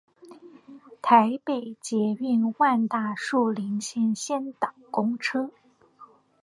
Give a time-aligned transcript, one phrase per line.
[0.99, 5.51] 台北捷運萬大樹林線先導公車